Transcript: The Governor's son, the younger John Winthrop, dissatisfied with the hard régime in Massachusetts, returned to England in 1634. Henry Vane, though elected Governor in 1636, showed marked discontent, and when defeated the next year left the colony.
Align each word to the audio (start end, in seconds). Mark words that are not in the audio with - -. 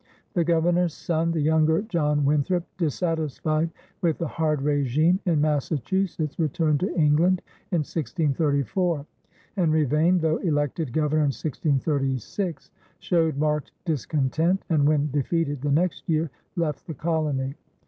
The 0.33 0.43
Governor's 0.43 0.95
son, 0.95 1.31
the 1.31 1.41
younger 1.41 1.83
John 1.83 2.25
Winthrop, 2.25 2.63
dissatisfied 2.79 3.69
with 4.01 4.17
the 4.17 4.27
hard 4.27 4.61
régime 4.61 5.19
in 5.27 5.39
Massachusetts, 5.39 6.39
returned 6.39 6.79
to 6.79 6.89
England 6.95 7.43
in 7.71 7.81
1634. 7.83 9.05
Henry 9.55 9.83
Vane, 9.83 10.17
though 10.17 10.37
elected 10.37 10.91
Governor 10.91 11.21
in 11.21 11.25
1636, 11.25 12.71
showed 12.97 13.37
marked 13.37 13.73
discontent, 13.85 14.65
and 14.71 14.87
when 14.87 15.11
defeated 15.11 15.61
the 15.61 15.69
next 15.71 16.09
year 16.09 16.31
left 16.55 16.87
the 16.87 16.95
colony. 16.95 17.53